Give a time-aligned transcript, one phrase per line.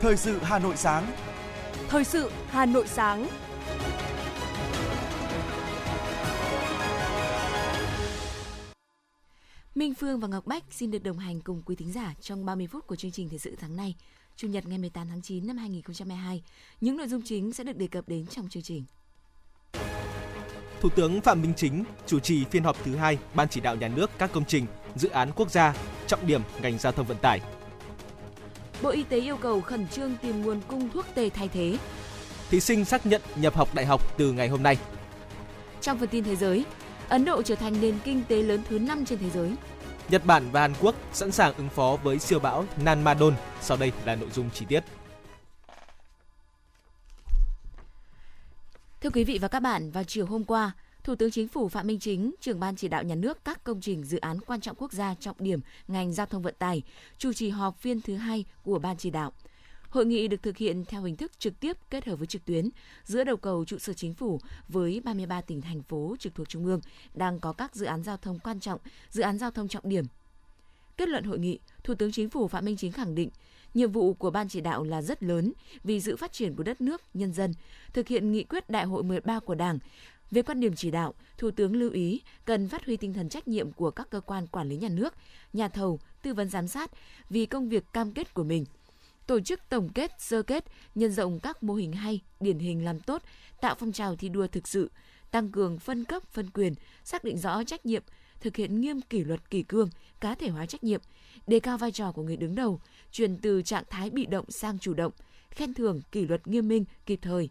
[0.00, 1.06] Thời sự Hà Nội sáng.
[1.88, 3.28] Thời sự Hà Nội sáng.
[9.74, 12.66] Minh Phương và Ngọc Bách xin được đồng hành cùng quý thính giả trong 30
[12.66, 13.94] phút của chương trình Thời sự tháng này,
[14.36, 16.42] Chủ nhật ngày 18 tháng 9 năm 2022.
[16.80, 18.84] Những nội dung chính sẽ được đề cập đến trong chương trình.
[20.80, 23.88] Thủ tướng Phạm Minh Chính chủ trì phiên họp thứ hai Ban chỉ đạo nhà
[23.88, 25.74] nước các công trình, dự án quốc gia,
[26.06, 27.40] trọng điểm ngành giao thông vận tải.
[28.82, 31.78] Bộ Y tế yêu cầu khẩn trương tìm nguồn cung thuốc tê thay thế.
[32.50, 34.76] Thí sinh xác nhận nhập học đại học từ ngày hôm nay.
[35.80, 36.64] Trong phần tin thế giới,
[37.08, 39.54] Ấn Độ trở thành nền kinh tế lớn thứ 5 trên thế giới.
[40.08, 43.34] Nhật Bản và Hàn Quốc sẵn sàng ứng phó với siêu bão Nanmadon.
[43.60, 44.80] Sau đây là nội dung chi tiết.
[49.00, 50.72] Thưa quý vị và các bạn, vào chiều hôm qua,
[51.06, 53.80] Thủ tướng Chính phủ Phạm Minh Chính, trưởng ban chỉ đạo nhà nước các công
[53.80, 56.82] trình dự án quan trọng quốc gia trọng điểm ngành giao thông vận tải,
[57.18, 59.32] chủ trì họp phiên thứ hai của ban chỉ đạo.
[59.88, 62.68] Hội nghị được thực hiện theo hình thức trực tiếp kết hợp với trực tuyến
[63.04, 66.66] giữa đầu cầu trụ sở chính phủ với 33 tỉnh thành phố trực thuộc trung
[66.66, 66.80] ương
[67.14, 70.04] đang có các dự án giao thông quan trọng, dự án giao thông trọng điểm.
[70.96, 73.30] Kết luận hội nghị, Thủ tướng Chính phủ Phạm Minh Chính khẳng định
[73.76, 75.52] Nhiệm vụ của ban chỉ đạo là rất lớn
[75.84, 77.52] vì sự phát triển của đất nước, nhân dân,
[77.92, 79.78] thực hiện nghị quyết đại hội 13 của Đảng.
[80.30, 83.48] Về quan điểm chỉ đạo, Thủ tướng lưu ý cần phát huy tinh thần trách
[83.48, 85.14] nhiệm của các cơ quan quản lý nhà nước,
[85.52, 86.90] nhà thầu, tư vấn giám sát
[87.30, 88.64] vì công việc cam kết của mình.
[89.26, 93.00] Tổ chức tổng kết, sơ kết, nhân rộng các mô hình hay, điển hình làm
[93.00, 93.22] tốt,
[93.60, 94.90] tạo phong trào thi đua thực sự,
[95.30, 98.02] tăng cường phân cấp, phân quyền, xác định rõ trách nhiệm,
[98.40, 99.88] thực hiện nghiêm kỷ luật kỷ cương,
[100.20, 101.00] cá thể hóa trách nhiệm,
[101.46, 102.80] đề cao vai trò của người đứng đầu,
[103.12, 105.12] chuyển từ trạng thái bị động sang chủ động,
[105.50, 107.50] khen thưởng kỷ luật nghiêm minh, kịp thời,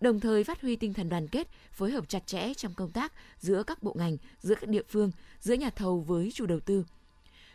[0.00, 3.12] đồng thời phát huy tinh thần đoàn kết, phối hợp chặt chẽ trong công tác
[3.38, 6.84] giữa các bộ ngành, giữa các địa phương, giữa nhà thầu với chủ đầu tư.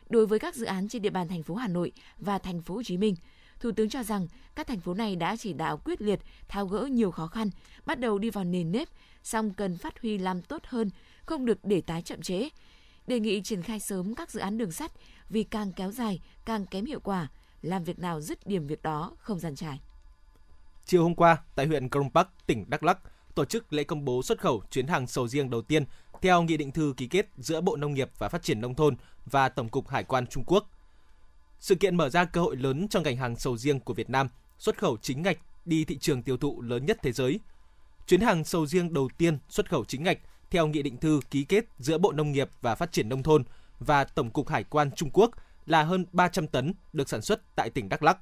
[0.10, 2.76] Đối với các dự án trên địa bàn thành phố Hà Nội và thành phố
[2.76, 3.16] Hồ Chí Minh,
[3.62, 6.86] Thủ tướng cho rằng các thành phố này đã chỉ đạo quyết liệt tháo gỡ
[6.86, 7.50] nhiều khó khăn,
[7.86, 8.88] bắt đầu đi vào nền nếp,
[9.24, 10.90] song cần phát huy làm tốt hơn,
[11.26, 12.50] không được để tái chậm trễ.
[13.08, 14.92] Đề nghị triển khai sớm các dự án đường sắt
[15.30, 17.28] vì càng kéo dài càng kém hiệu quả,
[17.62, 19.80] làm việc nào dứt điểm việc đó không dàn trải.
[20.92, 23.00] Chiều hôm qua, tại huyện Krông Bắc, tỉnh Đắk Lắk,
[23.36, 25.86] tổ chức lễ công bố xuất khẩu chuyến hàng sầu riêng đầu tiên
[26.22, 28.96] theo nghị định thư ký kết giữa Bộ Nông nghiệp và Phát triển Nông thôn
[29.26, 30.70] và Tổng cục Hải quan Trung Quốc.
[31.60, 34.28] Sự kiện mở ra cơ hội lớn cho ngành hàng sầu riêng của Việt Nam,
[34.58, 37.40] xuất khẩu chính ngạch đi thị trường tiêu thụ lớn nhất thế giới.
[38.08, 40.18] Chuyến hàng sầu riêng đầu tiên xuất khẩu chính ngạch
[40.50, 43.44] theo nghị định thư ký kết giữa Bộ Nông nghiệp và Phát triển Nông thôn
[43.80, 45.32] và Tổng cục Hải quan Trung Quốc
[45.66, 48.18] là hơn 300 tấn được sản xuất tại tỉnh Đắk Lắk.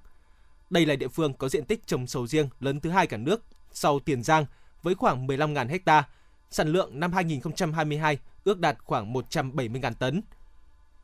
[0.70, 3.42] Đây là địa phương có diện tích trồng sầu riêng lớn thứ hai cả nước
[3.72, 4.46] sau Tiền Giang
[4.84, 6.10] với khoảng 15.000 ha.
[6.50, 10.22] Sản lượng năm 2022 ước đạt khoảng 170.000 tấn.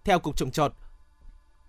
[0.03, 0.73] Theo Cục Trồng Trọt,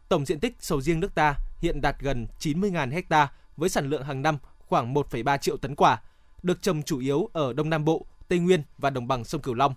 [0.08, 4.04] tổng diện tích sầu riêng nước ta hiện đạt gần 90.000 ha với sản lượng
[4.04, 6.02] hàng năm khoảng 1,3 triệu tấn quả,
[6.42, 9.54] được trồng chủ yếu ở Đông Nam Bộ, Tây Nguyên và đồng bằng sông Cửu
[9.54, 9.74] Long.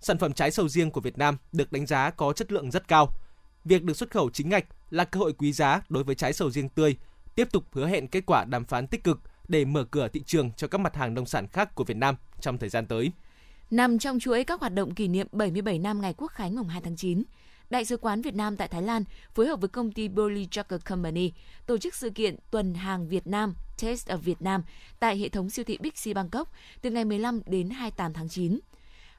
[0.00, 2.88] Sản phẩm trái sầu riêng của Việt Nam được đánh giá có chất lượng rất
[2.88, 3.12] cao.
[3.64, 6.50] Việc được xuất khẩu chính ngạch là cơ hội quý giá đối với trái sầu
[6.50, 6.96] riêng tươi,
[7.36, 10.52] tiếp tục hứa hẹn kết quả đàm phán tích cực để mở cửa thị trường
[10.52, 13.12] cho các mặt hàng nông sản khác của Việt Nam trong thời gian tới.
[13.70, 16.80] Nằm trong chuỗi các hoạt động kỷ niệm 77 năm ngày Quốc khánh mùng 2
[16.80, 17.22] tháng 9,
[17.70, 19.04] Đại sứ quán Việt Nam tại Thái Lan
[19.34, 21.32] phối hợp với công ty Burley Joker Company
[21.66, 24.62] tổ chức sự kiện tuần hàng Việt Nam Taste of Vietnam
[25.00, 28.58] tại hệ thống siêu thị Big C Bangkok từ ngày 15 đến 28 tháng 9.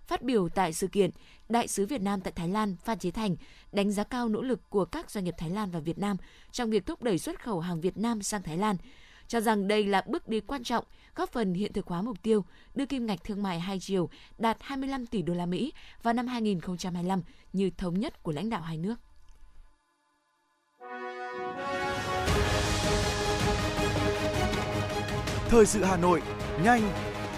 [0.08, 1.10] Phát biểu tại sự kiện,
[1.50, 3.36] Đại sứ Việt Nam tại Thái Lan Phan Chí Thành
[3.72, 6.18] đánh giá cao nỗ lực của các doanh nghiệp Thái Lan và Việt Nam
[6.52, 8.78] trong việc thúc đẩy xuất khẩu hàng Việt Nam sang Thái Lan,
[9.28, 10.86] cho rằng đây là bước đi quan trọng
[11.16, 14.58] góp phần hiện thực hóa mục tiêu đưa kim ngạch thương mại hai chiều đạt
[14.60, 15.74] 25 tỷ đô la Mỹ
[16.04, 17.22] vào năm 2025
[17.54, 18.96] như thống nhất của lãnh đạo hai nước.
[25.50, 26.22] Thời sự Hà Nội,
[26.64, 26.82] nhanh,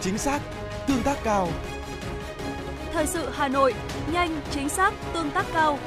[0.02, 0.41] chính xác,
[0.88, 1.50] tương tác cao.
[2.94, 3.74] Thời sự Hà Nội,
[4.12, 5.80] nhanh, chính xác, tương tác cao.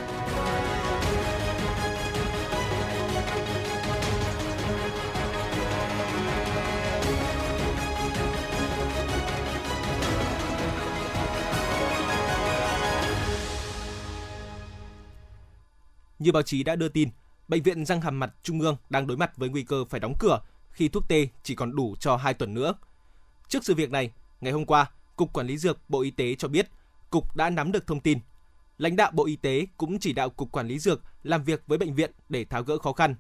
[16.19, 17.09] Như báo chí đã đưa tin,
[17.53, 20.15] Bệnh viện răng hàm mặt Trung ương đang đối mặt với nguy cơ phải đóng
[20.19, 20.41] cửa
[20.71, 22.75] khi thuốc tê chỉ còn đủ cho 2 tuần nữa.
[23.49, 24.11] Trước sự việc này,
[24.41, 26.69] ngày hôm qua, Cục Quản lý Dược Bộ Y tế cho biết,
[27.13, 28.19] Cục đã nắm được thông tin.
[28.79, 31.79] Lãnh đạo Bộ Y tế cũng chỉ đạo Cục Quản lý Dược làm việc với
[31.79, 33.15] bệnh viện để tháo gỡ khó khăn.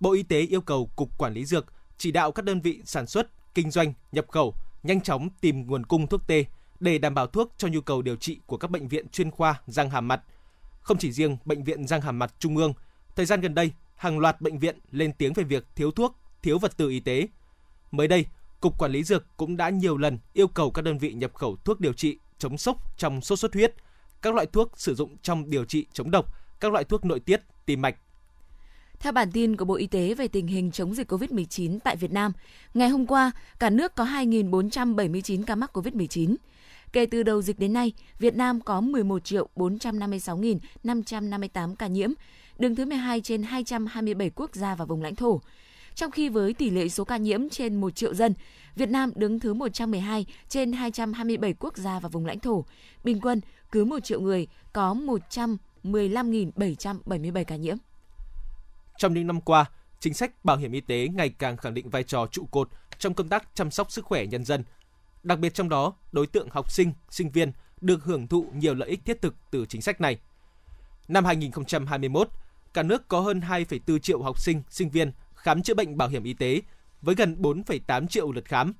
[0.00, 3.06] Bộ Y tế yêu cầu Cục Quản lý Dược chỉ đạo các đơn vị sản
[3.06, 6.44] xuất, kinh doanh, nhập khẩu nhanh chóng tìm nguồn cung thuốc tê
[6.80, 9.60] để đảm bảo thuốc cho nhu cầu điều trị của các bệnh viện chuyên khoa
[9.66, 10.22] răng hàm mặt–
[10.86, 12.72] không chỉ riêng bệnh viện răng hàm mặt Trung ương,
[13.16, 16.58] thời gian gần đây, hàng loạt bệnh viện lên tiếng về việc thiếu thuốc thiếu
[16.58, 17.28] vật tư y tế.
[17.90, 18.26] Mới đây,
[18.60, 21.56] Cục Quản lý Dược cũng đã nhiều lần yêu cầu các đơn vị nhập khẩu
[21.56, 23.74] thuốc điều trị chống sốc trong sốt xuất huyết,
[24.22, 27.42] các loại thuốc sử dụng trong điều trị chống độc, các loại thuốc nội tiết,
[27.66, 27.96] tim mạch.
[29.00, 32.12] Theo bản tin của Bộ Y tế về tình hình chống dịch COVID-19 tại Việt
[32.12, 32.32] Nam,
[32.74, 36.36] ngày hôm qua, cả nước có 2.479 ca mắc COVID-19.
[36.92, 42.10] Kể từ đầu dịch đến nay, Việt Nam có 11.456.558 ca nhiễm,
[42.58, 45.40] đứng thứ 12 trên 227 quốc gia và vùng lãnh thổ.
[45.96, 48.34] Trong khi với tỷ lệ số ca nhiễm trên 1 triệu dân,
[48.74, 52.64] Việt Nam đứng thứ 112 trên 227 quốc gia và vùng lãnh thổ.
[53.04, 53.40] Bình quân,
[53.72, 54.96] cứ 1 triệu người có
[55.84, 57.76] 115.777 ca nhiễm.
[58.98, 59.64] Trong những năm qua,
[60.00, 62.68] chính sách bảo hiểm y tế ngày càng khẳng định vai trò trụ cột
[62.98, 64.64] trong công tác chăm sóc sức khỏe nhân dân.
[65.22, 68.88] Đặc biệt trong đó, đối tượng học sinh, sinh viên được hưởng thụ nhiều lợi
[68.88, 70.18] ích thiết thực từ chính sách này.
[71.08, 72.28] Năm 2021,
[72.74, 75.12] cả nước có hơn 2,4 triệu học sinh, sinh viên
[75.46, 76.62] khám chữa bệnh bảo hiểm y tế
[77.02, 78.72] với gần 4,8 triệu lượt khám.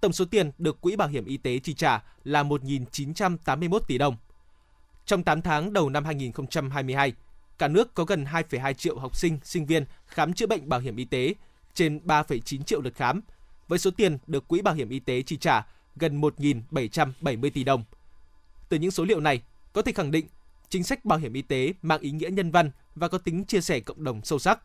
[0.00, 4.16] Tổng số tiền được Quỹ Bảo hiểm Y tế chi trả là 1.981 tỷ đồng.
[5.06, 7.12] Trong 8 tháng đầu năm 2022,
[7.58, 10.96] cả nước có gần 2,2 triệu học sinh, sinh viên khám chữa bệnh bảo hiểm
[10.96, 11.34] y tế,
[11.74, 13.20] trên 3,9 triệu lượt khám,
[13.68, 15.66] với số tiền được Quỹ Bảo hiểm Y tế chi trả
[15.96, 17.84] gần 1.770 tỷ đồng.
[18.68, 19.42] Từ những số liệu này,
[19.72, 20.26] có thể khẳng định
[20.68, 23.60] chính sách bảo hiểm y tế mang ý nghĩa nhân văn và có tính chia
[23.60, 24.58] sẻ cộng đồng sâu sắc.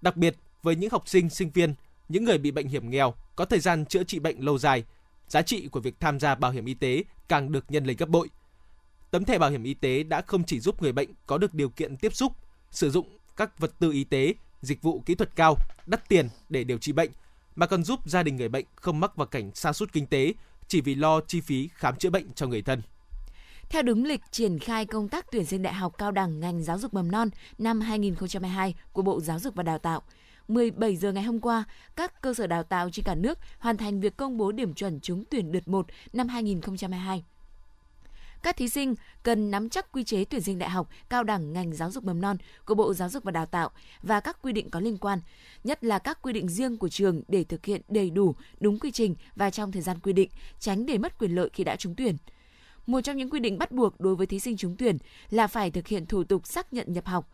[0.00, 1.74] Đặc biệt, với những học sinh, sinh viên,
[2.08, 4.84] những người bị bệnh hiểm nghèo có thời gian chữa trị bệnh lâu dài,
[5.28, 8.08] giá trị của việc tham gia bảo hiểm y tế càng được nhân lên gấp
[8.08, 8.28] bội.
[9.10, 11.68] Tấm thẻ bảo hiểm y tế đã không chỉ giúp người bệnh có được điều
[11.68, 12.32] kiện tiếp xúc,
[12.70, 16.64] sử dụng các vật tư y tế, dịch vụ kỹ thuật cao, đắt tiền để
[16.64, 17.10] điều trị bệnh,
[17.56, 20.32] mà còn giúp gia đình người bệnh không mắc vào cảnh sa sút kinh tế
[20.68, 22.82] chỉ vì lo chi phí khám chữa bệnh cho người thân.
[23.68, 26.78] Theo đúng lịch triển khai công tác tuyển sinh đại học cao đẳng ngành giáo
[26.78, 27.28] dục mầm non
[27.58, 30.02] năm 2022 của Bộ Giáo dục và Đào tạo,
[30.50, 31.64] 17 giờ ngày hôm qua,
[31.96, 35.00] các cơ sở đào tạo trên cả nước hoàn thành việc công bố điểm chuẩn
[35.00, 37.24] trúng tuyển đợt 1 năm 2022.
[38.42, 41.72] Các thí sinh cần nắm chắc quy chế tuyển sinh đại học, cao đẳng ngành
[41.72, 43.70] giáo dục mầm non của Bộ Giáo dục và Đào tạo
[44.02, 45.20] và các quy định có liên quan,
[45.64, 48.90] nhất là các quy định riêng của trường để thực hiện đầy đủ, đúng quy
[48.90, 51.94] trình và trong thời gian quy định, tránh để mất quyền lợi khi đã trúng
[51.94, 52.16] tuyển.
[52.86, 54.98] Một trong những quy định bắt buộc đối với thí sinh trúng tuyển
[55.30, 57.30] là phải thực hiện thủ tục xác nhận nhập học.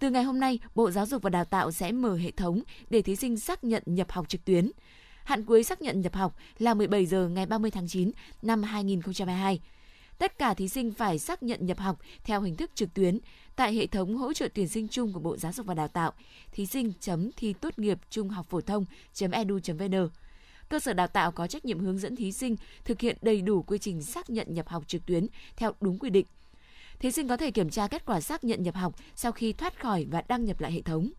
[0.00, 3.02] Từ ngày hôm nay, Bộ Giáo dục và Đào tạo sẽ mở hệ thống để
[3.02, 4.70] thí sinh xác nhận nhập học trực tuyến.
[5.24, 8.10] Hạn cuối xác nhận nhập học là 17 giờ ngày 30 tháng 9
[8.42, 9.60] năm 2022
[10.18, 13.18] tất cả thí sinh phải xác nhận nhập học theo hình thức trực tuyến
[13.56, 16.12] tại hệ thống hỗ trợ tuyển sinh chung của Bộ Giáo dục và Đào tạo,
[16.52, 18.84] thí sinh chấm thi tốt nghiệp trung học phổ thông
[19.32, 20.08] edu.vn.
[20.68, 23.62] Cơ sở đào tạo có trách nhiệm hướng dẫn thí sinh thực hiện đầy đủ
[23.62, 25.26] quy trình xác nhận nhập học trực tuyến
[25.56, 26.26] theo đúng quy định.
[27.00, 29.80] Thí sinh có thể kiểm tra kết quả xác nhận nhập học sau khi thoát
[29.80, 31.10] khỏi và đăng nhập lại hệ thống.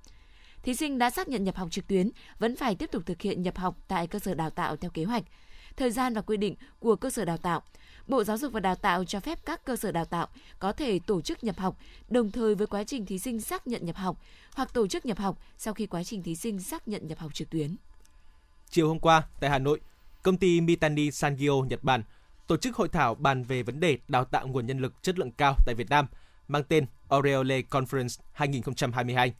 [0.63, 3.41] Thí sinh đã xác nhận nhập học trực tuyến vẫn phải tiếp tục thực hiện
[3.41, 5.23] nhập học tại cơ sở đào tạo theo kế hoạch,
[5.77, 7.61] thời gian và quy định của cơ sở đào tạo–
[8.07, 10.27] Bộ Giáo dục và Đào tạo cho phép các cơ sở đào tạo
[10.59, 11.77] có thể tổ chức nhập học
[12.09, 14.21] đồng thời với quá trình thí sinh xác nhận nhập học
[14.55, 17.33] hoặc tổ chức nhập học sau khi quá trình thí sinh xác nhận nhập học
[17.33, 17.75] trực tuyến.
[18.69, 19.79] Chiều hôm qua tại Hà Nội,
[20.23, 22.03] công ty Mitani Sangyo Nhật Bản
[22.51, 25.31] tổ chức hội thảo bàn về vấn đề đào tạo nguồn nhân lực chất lượng
[25.31, 26.07] cao tại Việt Nam
[26.47, 29.33] mang tên Aureole Conference 2022.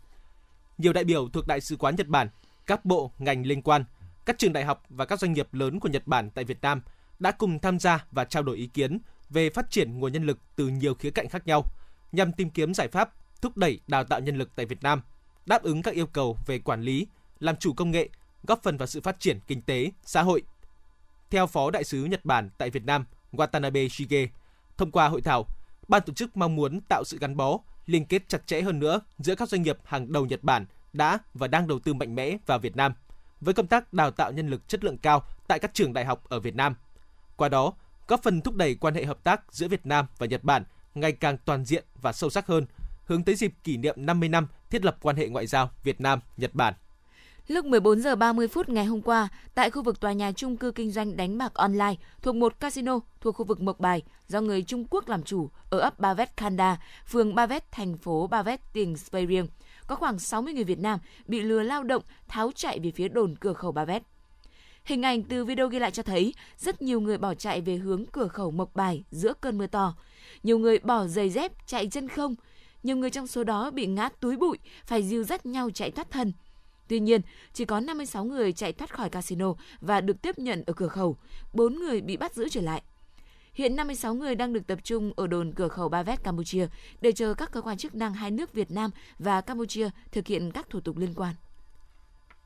[0.78, 2.30] Nhiều đại biểu thuộc Đại sứ quán Nhật Bản,
[2.66, 3.84] các bộ, ngành liên quan,
[4.26, 6.82] các trường đại học và các doanh nghiệp lớn của Nhật Bản tại Việt Nam–
[7.22, 9.00] đã cùng tham gia và trao đổi ý kiến
[9.30, 11.66] về phát triển nguồn nhân lực từ nhiều khía cạnh khác nhau
[12.12, 15.02] nhằm tìm kiếm giải pháp thúc đẩy đào tạo nhân lực tại Việt Nam,
[15.46, 17.08] đáp ứng các yêu cầu về quản lý,
[17.40, 18.10] làm chủ công nghệ,
[18.44, 20.44] góp phần vào sự phát triển kinh tế, xã hội.
[21.32, 24.28] Theo Phó Đại sứ Nhật Bản tại Việt Nam Watanabe Shige,
[24.78, 25.46] thông qua hội thảo,
[25.88, 29.02] ban tổ chức mong muốn tạo sự gắn bó, liên kết chặt chẽ hơn nữa
[29.20, 32.38] giữa các doanh nghiệp hàng đầu Nhật Bản đã và đang đầu tư mạnh mẽ
[32.46, 32.94] vào Việt Nam
[33.42, 36.30] với công tác đào tạo nhân lực chất lượng cao tại các trường đại học
[36.30, 36.76] ở Việt Nam–
[37.42, 37.74] qua đó,
[38.08, 40.64] góp phần thúc đẩy quan hệ hợp tác giữa Việt Nam và Nhật Bản
[40.96, 42.66] ngày càng toàn diện và sâu sắc hơn,
[43.06, 46.20] hướng tới dịp kỷ niệm 50 năm thiết lập quan hệ ngoại giao Việt Nam
[46.38, 46.74] Nhật Bản.
[47.52, 50.72] Lúc 14 giờ 30 phút ngày hôm qua, tại khu vực tòa nhà trung cư
[50.72, 54.64] kinh doanh đánh bạc online thuộc một casino thuộc khu vực Mộc Bài do người
[54.64, 58.44] Trung Quốc làm chủ ở ấp Ba Vét Kanda, phường Ba Vét, thành phố Ba
[58.44, 59.48] Vét, tỉnh Svay Riêng,
[59.88, 63.36] có khoảng 60 người Việt Nam bị lừa lao động tháo chạy về phía đồn
[63.40, 64.04] cửa khẩu Ba Vét.
[64.86, 68.06] Hình ảnh từ video ghi lại cho thấy rất nhiều người bỏ chạy về hướng
[68.06, 69.96] cửa khẩu Mộc Bài giữa cơn mưa to.
[70.44, 72.36] Nhiều người bỏ giày dép chạy chân không.
[72.84, 76.12] Nhiều người trong số đó bị ngã túi bụi, phải dìu dắt nhau chạy thoát
[76.12, 76.34] thân.
[76.92, 77.22] Tuy nhiên,
[77.54, 81.18] chỉ có 56 người chạy thoát khỏi casino và được tiếp nhận ở cửa khẩu,
[81.54, 82.82] 4 người bị bắt giữ trở lại.
[83.54, 86.68] Hiện 56 người đang được tập trung ở đồn cửa khẩu Ba Vét, Campuchia
[87.02, 90.52] để chờ các cơ quan chức năng hai nước Việt Nam và Campuchia thực hiện
[90.52, 91.36] các thủ tục liên quan.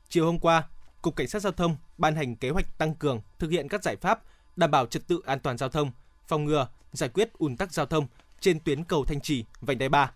[0.08, 0.68] chiều hôm qua,
[1.02, 3.96] Cục Cảnh sát Giao thông ban hành kế hoạch tăng cường thực hiện các giải
[3.96, 4.22] pháp
[4.56, 5.90] đảm bảo trật tự an toàn giao thông,
[6.26, 8.06] phòng ngừa, giải quyết ùn tắc giao thông
[8.40, 10.12] trên tuyến cầu Thanh Trì, vành đai 3.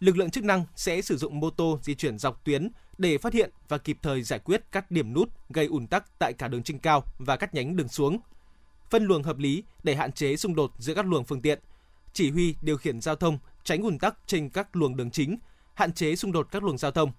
[0.00, 2.68] Lực lượng chức năng sẽ sử dụng mô tô di chuyển dọc tuyến
[3.02, 6.32] để phát hiện và kịp thời giải quyết các điểm nút gây ùn tắc tại
[6.32, 8.18] cả đường trên cao và các nhánh đường xuống.
[8.90, 11.58] Phân luồng hợp lý để hạn chế xung đột giữa các luồng phương tiện.
[12.12, 15.38] Chỉ huy điều khiển giao thông tránh ùn tắc trên các luồng đường chính,
[15.74, 17.12] hạn chế xung đột các luồng giao thông.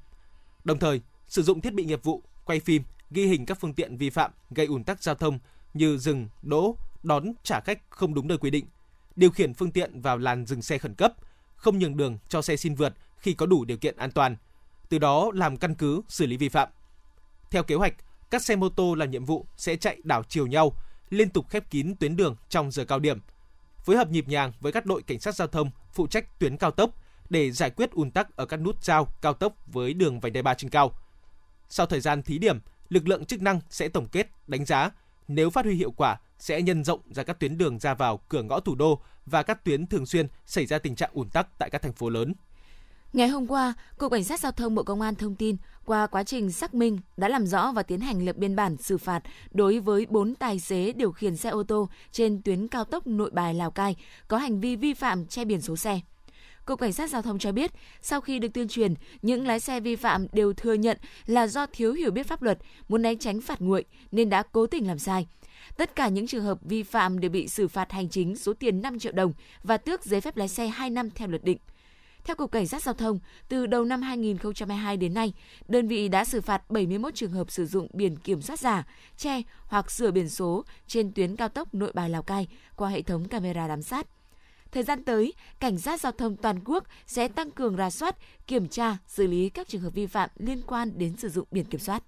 [0.64, 3.98] Đồng thời, sử dụng thiết bị nghiệp vụ, quay phim, ghi hình các phương tiện
[3.98, 5.40] vi phạm gây ùn tắc giao thông
[5.74, 8.66] như dừng, đỗ, đón trả khách không đúng nơi quy định,
[9.16, 11.14] điều khiển phương tiện vào làn dừng xe khẩn cấp,
[11.56, 14.36] không nhường đường cho xe xin vượt khi có đủ điều kiện an toàn,
[14.90, 16.70] từ đó làm căn cứ xử lý vi phạm.
[17.52, 17.94] Theo kế hoạch,
[18.32, 20.74] các xe mô tô làm nhiệm vụ sẽ chạy đảo chiều nhau,
[21.10, 23.20] liên tục khép kín tuyến đường trong giờ cao điểm,
[23.84, 26.72] phối hợp nhịp nhàng với các đội cảnh sát giao thông phụ trách tuyến cao
[26.72, 26.90] tốc
[27.30, 30.44] để giải quyết ùn tắc ở các nút giao cao tốc với đường vành đai
[30.44, 30.92] ba trên cao.
[31.70, 32.60] Sau thời gian thí điểm,
[32.90, 34.92] lực lượng chức năng sẽ tổng kết, đánh giá,
[35.28, 38.42] nếu phát huy hiệu quả sẽ nhân rộng ra các tuyến đường ra vào cửa
[38.42, 41.70] ngõ thủ đô và các tuyến thường xuyên xảy ra tình trạng ùn tắc tại
[41.70, 42.34] các thành phố lớn.
[43.14, 46.24] Ngày hôm qua, Cục Cảnh sát Giao thông Bộ Công an thông tin qua quá
[46.24, 49.80] trình xác minh đã làm rõ và tiến hành lập biên bản xử phạt đối
[49.80, 53.54] với 4 tài xế điều khiển xe ô tô trên tuyến cao tốc Nội Bài
[53.54, 53.96] Lào Cai
[54.28, 56.00] có hành vi vi phạm che biển số xe.
[56.66, 59.80] Cục Cảnh sát Giao thông cho biết, sau khi được tuyên truyền, những lái xe
[59.80, 63.42] vi phạm đều thừa nhận là do thiếu hiểu biết pháp luật, muốn né tránh
[63.42, 65.28] phạt nguội nên đã cố tình làm sai.
[65.78, 68.82] Tất cả những trường hợp vi phạm đều bị xử phạt hành chính số tiền
[68.82, 71.58] 5 triệu đồng và tước giấy phép lái xe 2 năm theo luật định.
[72.24, 75.34] Theo Cục Cảnh sát Giao thông, từ đầu năm 2022 đến nay,
[75.68, 78.88] đơn vị đã xử phạt 71 trường hợp sử dụng biển kiểm soát giả,
[79.18, 83.02] che hoặc sửa biển số trên tuyến cao tốc Nội Bài Lào Cai qua hệ
[83.02, 84.08] thống camera giám sát.
[84.72, 88.16] Thời gian tới, Cảnh sát Giao thông toàn quốc sẽ tăng cường ra soát,
[88.48, 91.66] kiểm tra, xử lý các trường hợp vi phạm liên quan đến sử dụng biển
[91.66, 92.04] kiểm soát.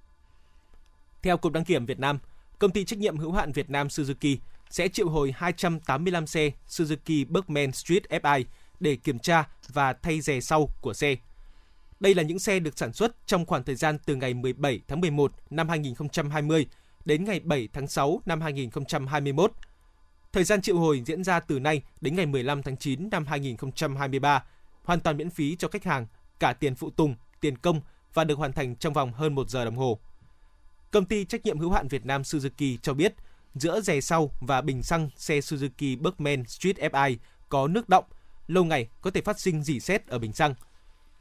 [1.21, 2.19] Theo Cục Đăng kiểm Việt Nam,
[2.59, 4.37] công ty trách nhiệm hữu hạn Việt Nam Suzuki
[4.69, 8.43] sẽ triệu hồi 285 xe Suzuki Bergman Street FI
[8.79, 11.15] để kiểm tra và thay rè sau của xe.
[11.99, 15.01] Đây là những xe được sản xuất trong khoảng thời gian từ ngày 17 tháng
[15.01, 16.67] 11 năm 2020
[17.05, 19.51] đến ngày 7 tháng 6 năm 2021.
[20.33, 24.43] Thời gian triệu hồi diễn ra từ nay đến ngày 15 tháng 9 năm 2023,
[24.83, 26.07] hoàn toàn miễn phí cho khách hàng,
[26.39, 27.81] cả tiền phụ tùng, tiền công
[28.13, 29.99] và được hoàn thành trong vòng hơn 1 giờ đồng hồ.
[30.91, 33.13] Công ty trách nhiệm hữu hạn Việt Nam Suzuki cho biết,
[33.55, 37.17] giữa rè sau và bình xăng xe Suzuki Berkman Street FI
[37.49, 38.05] có nước động,
[38.47, 40.53] lâu ngày có thể phát sinh dỉ sét ở bình xăng.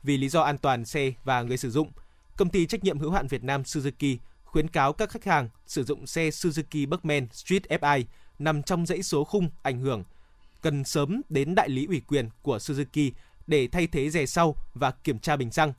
[0.02, 1.93] Vì lý do an toàn xe và người sử dụng,
[2.37, 5.85] công ty trách nhiệm hữu hạn Việt Nam Suzuki khuyến cáo các khách hàng sử
[5.85, 8.04] dụng xe Suzuki Berkman Street FI
[8.38, 10.04] nằm trong dãy số khung ảnh hưởng
[10.64, 13.11] cần sớm đến đại lý ủy quyền của Suzuki
[13.47, 15.73] để thay thế rè sau và kiểm tra bình xăng.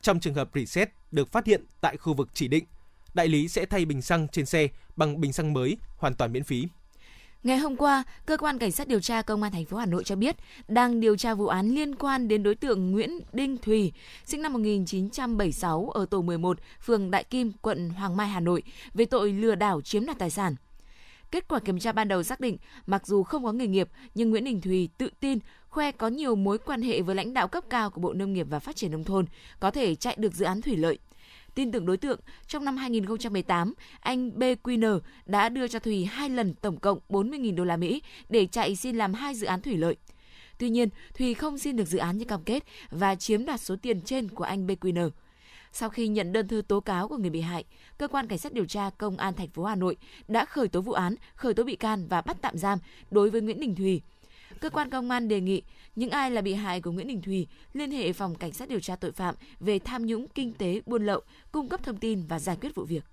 [0.00, 2.64] Trong trường hợp reset được phát hiện tại khu vực chỉ định,
[3.14, 6.44] đại lý sẽ thay bình xăng trên xe bằng bình xăng mới hoàn toàn miễn
[6.44, 6.68] phí.
[7.44, 10.04] Ngày hôm qua, cơ quan cảnh sát điều tra công an thành phố Hà Nội
[10.04, 10.36] cho biết
[10.68, 13.92] đang điều tra vụ án liên quan đến đối tượng Nguyễn Đinh Thùy,
[14.24, 18.62] sinh năm 1976 ở tổ 11, phường Đại Kim, quận Hoàng Mai, Hà Nội
[18.94, 20.54] về tội lừa đảo chiếm đoạt tài sản.
[21.30, 24.30] Kết quả kiểm tra ban đầu xác định, mặc dù không có nghề nghiệp, nhưng
[24.30, 27.64] Nguyễn Đình Thùy tự tin khoe có nhiều mối quan hệ với lãnh đạo cấp
[27.70, 29.26] cao của Bộ Nông nghiệp và Phát triển Nông thôn,
[29.60, 30.98] có thể chạy được dự án thủy lợi.
[31.54, 36.54] Tin tưởng đối tượng, trong năm 2018, anh BQN đã đưa cho Thùy hai lần
[36.54, 39.96] tổng cộng 40.000 đô la Mỹ để chạy xin làm hai dự án thủy lợi.
[40.58, 43.76] Tuy nhiên, Thùy không xin được dự án như cam kết và chiếm đoạt số
[43.82, 45.10] tiền trên của anh BQN.
[45.72, 47.64] Sau khi nhận đơn thư tố cáo của người bị hại,
[47.98, 49.96] cơ quan cảnh sát điều tra công an thành phố Hà Nội
[50.28, 52.78] đã khởi tố vụ án, khởi tố bị can và bắt tạm giam
[53.10, 54.02] đối với Nguyễn Đình Thùy.
[54.64, 55.62] Cơ quan công an đề nghị
[55.96, 58.80] những ai là bị hại của Nguyễn Đình Thùy liên hệ phòng cảnh sát điều
[58.80, 61.20] tra tội phạm về tham nhũng kinh tế buôn lậu,
[61.52, 63.04] cung cấp thông tin và giải quyết vụ việc.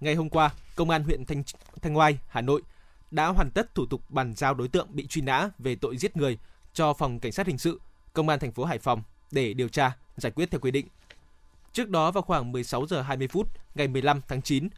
[0.00, 1.42] Ngày hôm qua, Công an huyện Thanh
[1.82, 2.62] Thanh Oai, Hà Nội
[3.10, 6.16] đã hoàn tất thủ tục bàn giao đối tượng bị truy nã về tội giết
[6.16, 6.38] người
[6.72, 7.80] cho phòng cảnh sát hình sự
[8.12, 10.86] Công an thành phố Hải Phòng để điều tra, giải quyết theo quy định.
[11.72, 14.68] Trước đó vào khoảng 16 giờ 20 phút ngày 15 tháng 9,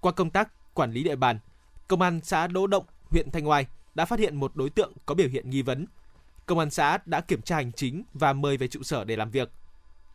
[0.00, 1.38] qua công tác quản lý địa bàn,
[1.88, 5.14] Công an xã Đỗ Động, huyện Thanh Oai đã phát hiện một đối tượng có
[5.14, 5.86] biểu hiện nghi vấn.
[6.46, 9.30] Công an xã đã kiểm tra hành chính và mời về trụ sở để làm
[9.30, 9.50] việc.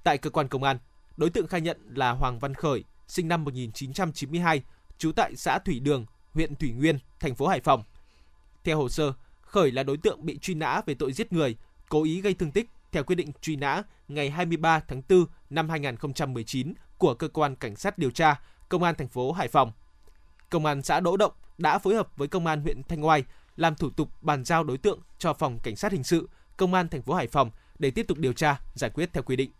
[0.04, 0.78] Tại cơ quan công an,
[1.18, 4.62] đối tượng khai nhận là Hoàng Văn Khởi, sinh năm 1992,
[4.98, 7.84] trú tại xã Thủy Đường, huyện Thủy Nguyên, thành phố Hải Phòng.
[8.64, 11.58] Theo hồ sơ, Khởi là đối tượng bị truy nã về tội giết người,
[11.90, 15.70] cố ý gây thương tích theo quyết định truy nã ngày 23 tháng 4 năm
[15.70, 19.72] 2019 của cơ quan cảnh sát điều tra Công an thành phố Hải Phòng.
[20.50, 23.24] Công an xã Đỗ Động đã phối hợp với Công an huyện Thanh Oai
[23.58, 26.90] làm thủ tục bàn giao đối tượng cho phòng cảnh sát hình sự Công an
[26.90, 29.52] thành phố Hải Phòng để tiếp tục điều tra, giải quyết theo quy định.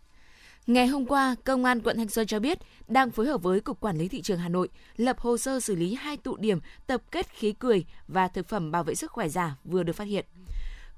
[0.66, 3.80] Ngày hôm qua, Công an quận Thanh Xuân cho biết đang phối hợp với Cục
[3.80, 7.02] Quản lý Thị trường Hà Nội lập hồ sơ xử lý hai tụ điểm tập
[7.10, 10.24] kết khí cười và thực phẩm bảo vệ sức khỏe giả vừa được phát hiện.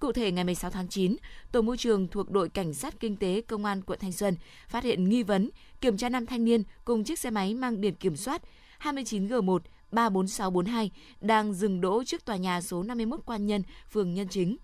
[0.00, 1.16] Cụ thể, ngày 16 tháng 9,
[1.52, 4.36] Tổ môi trường thuộc đội Cảnh sát Kinh tế Công an quận Thanh Xuân
[4.68, 7.94] phát hiện nghi vấn kiểm tra năm thanh niên cùng chiếc xe máy mang biển
[7.94, 8.42] kiểm soát
[8.82, 9.58] 29G1
[9.92, 14.56] 34642 đang dừng đỗ trước tòa nhà số 51 Quan Nhân, phường Nhân Chính.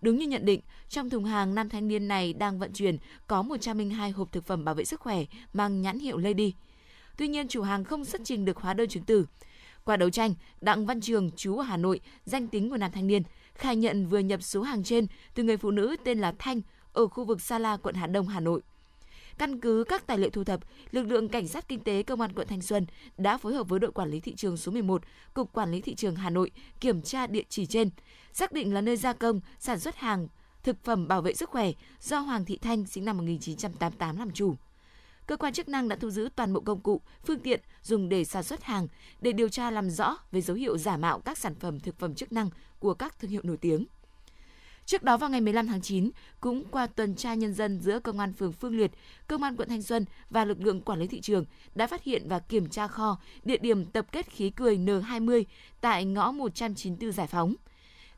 [0.00, 3.42] Đúng như nhận định, trong thùng hàng nam thanh niên này đang vận chuyển có
[3.42, 6.54] 102 hộp thực phẩm bảo vệ sức khỏe mang nhãn hiệu Lady.
[7.16, 9.26] Tuy nhiên, chủ hàng không xuất trình được hóa đơn chứng từ.
[9.84, 13.06] Qua đấu tranh, Đặng Văn Trường, chú ở Hà Nội, danh tính của nam thanh
[13.06, 13.22] niên,
[13.54, 16.60] khai nhận vừa nhập số hàng trên từ người phụ nữ tên là Thanh
[16.92, 18.60] ở khu vực Sa La, quận Hà Đông, Hà Nội.
[19.38, 20.60] Căn cứ các tài liệu thu thập,
[20.90, 22.86] lực lượng cảnh sát kinh tế công an quận Thanh Xuân
[23.18, 25.02] đã phối hợp với đội quản lý thị trường số 11,
[25.34, 26.50] cục quản lý thị trường Hà Nội
[26.80, 27.90] kiểm tra địa chỉ trên,
[28.32, 30.28] xác định là nơi gia công, sản xuất hàng
[30.62, 34.54] thực phẩm bảo vệ sức khỏe do Hoàng Thị Thanh sinh năm 1988 làm chủ.
[35.26, 38.24] Cơ quan chức năng đã thu giữ toàn bộ công cụ, phương tiện dùng để
[38.24, 38.88] sản xuất hàng
[39.20, 42.14] để điều tra làm rõ về dấu hiệu giả mạo các sản phẩm thực phẩm
[42.14, 43.86] chức năng của các thương hiệu nổi tiếng.
[44.86, 46.10] Trước đó vào ngày 15 tháng 9,
[46.40, 48.90] cũng qua tuần tra nhân dân giữa Công an phường Phương Liệt,
[49.26, 52.28] Công an quận Thanh Xuân và lực lượng quản lý thị trường đã phát hiện
[52.28, 55.44] và kiểm tra kho, địa điểm tập kết khí cười N20
[55.80, 57.54] tại ngõ 194 Giải Phóng.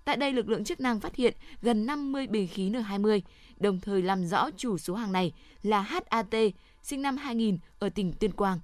[0.04, 3.20] Tại đây, lực lượng chức năng phát hiện gần 50 bình khí N20,
[3.56, 5.32] đồng thời làm rõ chủ số hàng này
[5.62, 6.35] là HAT,
[6.82, 8.61] sinh năm 2000 ở tỉnh Tuyên Quang.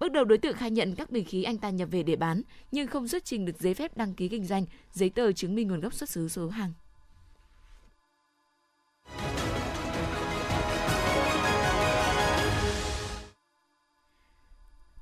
[0.00, 2.42] Bước đầu đối tượng khai nhận các bình khí anh ta nhập về để bán,
[2.72, 5.68] nhưng không xuất trình được giấy phép đăng ký kinh doanh, giấy tờ chứng minh
[5.68, 6.72] nguồn gốc xuất xứ số hàng.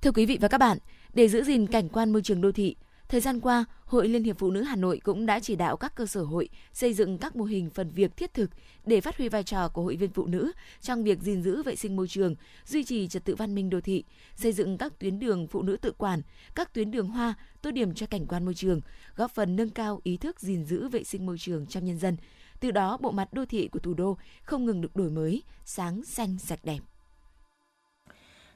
[0.07, 0.79] Thưa quý vị và các bạn,
[1.15, 2.77] để giữ gìn cảnh quan môi trường đô thị,
[3.09, 5.95] thời gian qua, Hội Liên hiệp Phụ nữ Hà Nội cũng đã chỉ đạo các
[5.95, 8.51] cơ sở hội xây dựng các mô hình phần việc thiết thực
[8.85, 11.77] để phát huy vai trò của hội viên phụ nữ trong việc gìn giữ vệ
[11.77, 12.35] sinh môi trường,
[12.67, 14.05] duy trì trật tự văn minh đô thị,
[14.37, 16.23] xây dựng các tuyến đường phụ nữ tự quản,
[16.55, 18.81] các tuyến đường hoa, tô điểm cho cảnh quan môi trường,
[19.17, 22.17] góp phần nâng cao ý thức gìn giữ vệ sinh môi trường trong nhân dân.
[22.61, 26.05] Từ đó, bộ mặt đô thị của thủ đô không ngừng được đổi mới, sáng,
[26.05, 26.81] xanh, sạch đẹp.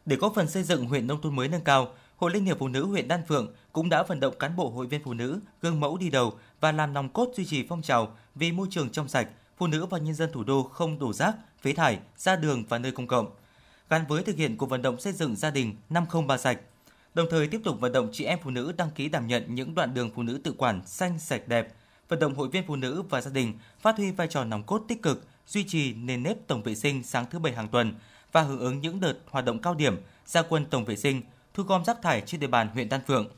[0.07, 2.69] Để góp phần xây dựng huyện nông thôn mới nâng cao, Hội Liên hiệp Phụ
[2.69, 5.81] nữ huyện Đan Phượng cũng đã vận động cán bộ hội viên phụ nữ gương
[5.81, 9.09] mẫu đi đầu và làm nòng cốt duy trì phong trào vì môi trường trong
[9.09, 12.65] sạch, phụ nữ và nhân dân thủ đô không đổ rác, phế thải ra đường
[12.69, 13.31] và nơi công cộng.
[13.91, 16.59] Gắn với thực hiện cuộc vận động xây dựng gia đình 503 sạch,
[17.15, 19.75] đồng thời tiếp tục vận động chị em phụ nữ đăng ký đảm nhận những
[19.75, 21.75] đoạn đường phụ nữ tự quản xanh sạch đẹp,
[22.09, 24.85] vận động hội viên phụ nữ và gia đình phát huy vai trò nòng cốt
[24.89, 27.95] tích cực, duy trì nền nếp tổng vệ sinh sáng thứ bảy hàng tuần
[28.33, 31.23] và hưởng ứng những đợt hoạt động cao điểm gia quân tổng vệ sinh,
[31.55, 33.29] thu gom rác thải trên địa bàn huyện Đan Phượng.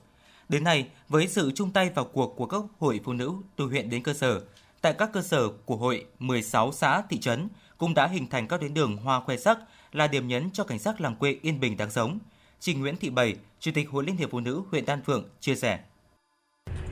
[0.48, 3.90] Đến nay, với sự chung tay vào cuộc của các hội phụ nữ từ huyện
[3.90, 4.40] đến cơ sở,
[4.80, 8.60] tại các cơ sở của hội 16 xã thị trấn cũng đã hình thành các
[8.60, 9.58] tuyến đường hoa khoe sắc
[9.92, 12.18] là điểm nhấn cho cảnh sắc làng quê yên bình đáng sống.
[12.60, 15.54] Chị Nguyễn Thị Bảy, Chủ tịch Hội Liên hiệp Phụ nữ huyện Đan Phượng chia
[15.54, 15.80] sẻ.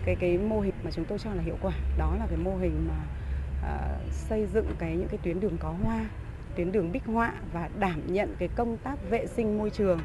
[0.05, 2.57] Cái cái mô hình mà chúng tôi cho là hiệu quả đó là cái mô
[2.57, 3.05] hình mà
[3.63, 6.07] à, xây dựng cái những cái tuyến đường có hoa,
[6.57, 10.01] tuyến đường bích họa và đảm nhận cái công tác vệ sinh môi trường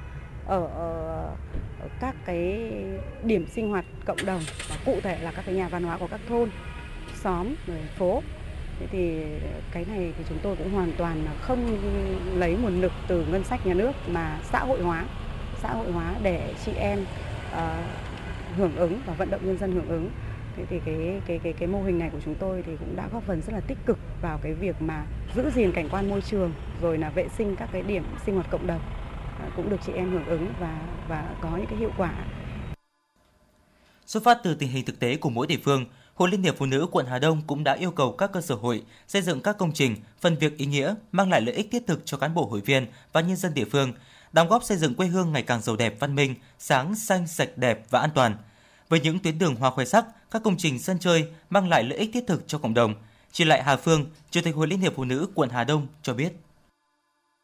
[0.46, 1.36] ở, ở
[2.00, 2.72] các cái
[3.24, 6.08] điểm sinh hoạt cộng đồng và cụ thể là các cái nhà văn hóa của
[6.08, 6.50] các thôn,
[7.14, 8.22] xóm, rồi phố.
[8.80, 9.24] Thế thì
[9.72, 11.78] cái này thì chúng tôi cũng hoàn toàn là không
[12.36, 15.06] lấy nguồn lực từ ngân sách nhà nước mà xã hội hóa,
[15.62, 17.00] xã hội hóa để chị em
[17.54, 17.60] uh,
[18.58, 20.10] hưởng ứng và vận động nhân dân hưởng ứng.
[20.58, 23.08] Thế thì cái cái cái cái mô hình này của chúng tôi thì cũng đã
[23.14, 25.04] góp phần rất là tích cực vào cái việc mà
[25.36, 28.52] giữ gìn cảnh quan môi trường rồi là vệ sinh các cái điểm sinh hoạt
[28.52, 28.82] cộng đồng
[29.40, 32.12] à, cũng được chị em hưởng ứng và và có những cái hiệu quả.
[34.06, 36.66] Xuất phát từ tình hình thực tế của mỗi địa phương, Hội Liên hiệp Phụ
[36.66, 39.58] nữ quận Hà Đông cũng đã yêu cầu các cơ sở hội xây dựng các
[39.58, 42.46] công trình, phần việc ý nghĩa mang lại lợi ích thiết thực cho cán bộ
[42.46, 43.94] hội viên và nhân dân địa phương,
[44.34, 47.50] đóng góp xây dựng quê hương ngày càng giàu đẹp văn minh, sáng xanh sạch
[47.56, 48.38] đẹp và an toàn.
[48.90, 52.00] Với những tuyến đường hoa khoe sắc, các công trình sân chơi mang lại lợi
[52.00, 52.96] ích thiết thực cho cộng đồng.
[53.36, 56.14] Chị Lại Hà Phương, Chủ tịch Hội Liên hiệp Phụ nữ quận Hà Đông cho
[56.14, 56.34] biết.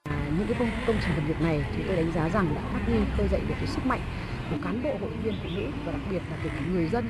[0.10, 2.62] À, những cái công, công trình phần việc này chúng tôi đánh giá rằng đã
[2.74, 4.02] phát huy khơi dậy được cái sức mạnh
[4.52, 7.06] của cán bộ hội viên phụ nữ và đặc biệt là kể cả người dân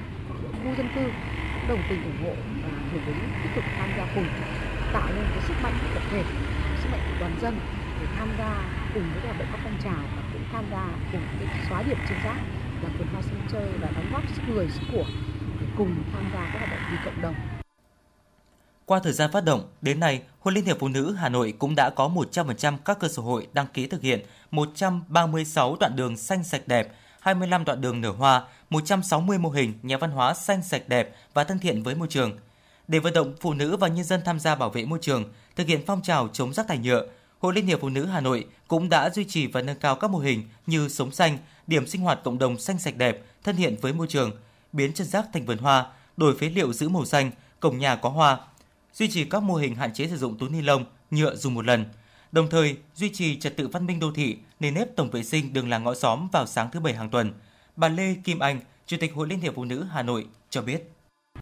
[0.64, 1.02] khu dân cư
[1.70, 4.26] đồng tình ủng hộ và hưởng ứng tích cực tham gia cùng
[4.94, 6.24] tạo nên cái sức mạnh của tập thể
[6.82, 7.60] sức mạnh của toàn dân
[8.00, 8.52] để tham gia
[8.94, 11.98] cùng với hoạt động các phong trào và cũng tham gia cùng cái xóa điểm
[12.10, 12.40] trên rác
[12.84, 15.06] là vườn hoa sân chơi và đóng góp sức người sức của
[15.60, 17.36] để cùng tham gia các hoạt động vì cộng đồng
[18.92, 21.76] qua thời gian phát động, đến nay, Hội Liên hiệp Phụ nữ Hà Nội cũng
[21.76, 26.44] đã có 100% các cơ sở hội đăng ký thực hiện 136 đoạn đường xanh
[26.44, 30.90] sạch đẹp, 25 đoạn đường nở hoa, 160 mô hình nhà văn hóa xanh sạch
[30.90, 32.38] đẹp và thân thiện với môi trường.
[32.88, 35.68] Để vận động phụ nữ và nhân dân tham gia bảo vệ môi trường, thực
[35.68, 37.08] hiện phong trào chống rác thải nhựa,
[37.40, 40.12] Hội Liên hiệp Phụ nữ Hà Nội cũng đã duy trì và nâng cao các
[40.12, 43.76] mô hình như sống xanh, điểm sinh hoạt cộng đồng xanh sạch đẹp, thân thiện
[43.82, 44.32] với môi trường,
[44.74, 45.86] biến chân rác thành vườn hoa,
[46.18, 48.38] đổi phế liệu giữ màu xanh, cổng nhà có hoa,
[48.94, 51.66] duy trì các mô hình hạn chế sử dụng túi ni lông, nhựa dùng một
[51.66, 51.86] lần,
[52.32, 55.54] đồng thời duy trì trật tự văn minh đô thị, nền nếp tổng vệ sinh
[55.54, 57.34] đường làng ngõ xóm vào sáng thứ bảy hàng tuần.
[57.76, 60.92] Bà Lê Kim Anh, Chủ tịch Hội Liên hiệp Phụ nữ Hà Nội cho biết.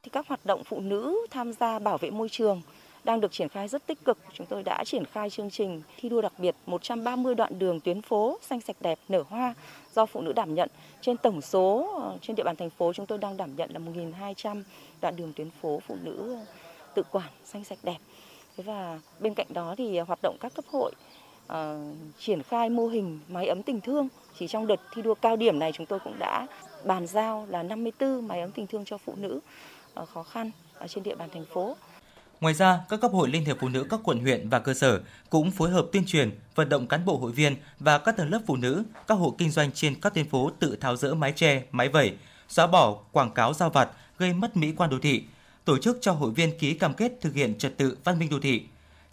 [0.03, 2.61] Thì các hoạt động phụ nữ tham gia bảo vệ môi trường
[3.03, 4.17] đang được triển khai rất tích cực.
[4.33, 8.01] Chúng tôi đã triển khai chương trình thi đua đặc biệt 130 đoạn đường tuyến
[8.01, 9.53] phố xanh sạch đẹp nở hoa
[9.95, 10.69] do phụ nữ đảm nhận.
[11.01, 13.79] Trên tổng số ờ, trên địa bàn thành phố chúng tôi đang đảm nhận là
[13.79, 14.63] 1.200
[15.01, 16.37] đoạn đường tuyến phố phụ nữ
[16.95, 17.97] tự quản xanh sạch đẹp.
[18.57, 20.91] Thế và bên cạnh đó thì à, hoạt động các cấp hội
[21.53, 21.55] uh,
[22.19, 24.07] triển khai mô hình máy ấm tình thương.
[24.39, 26.47] Chỉ trong đợt thi đua cao điểm này chúng tôi cũng đã
[26.85, 29.39] bàn giao là 54 máy ấm tình thương cho phụ nữ
[30.01, 31.75] uh, khó khăn ở trên địa bàn thành phố.
[32.41, 35.01] Ngoài ra, các cấp hội Liên hiệp Phụ nữ các quận huyện và cơ sở
[35.29, 38.39] cũng phối hợp tuyên truyền, vận động cán bộ hội viên và các tầng lớp
[38.47, 41.63] phụ nữ, các hộ kinh doanh trên các tuyến phố tự tháo rỡ mái che,
[41.71, 42.13] mái vẩy,
[42.47, 45.23] xóa bỏ quảng cáo giao vặt gây mất mỹ quan đô thị,
[45.69, 48.39] tổ chức cho hội viên ký cam kết thực hiện trật tự văn minh đô
[48.39, 48.63] thị.